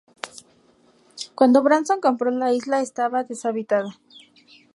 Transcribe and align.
Cuando 1.35 1.61
Branson 1.61 2.01
compró 2.01 2.31
la 2.31 2.51
isla, 2.51 2.81
estaba 2.81 3.23
deshabitada. 3.23 3.99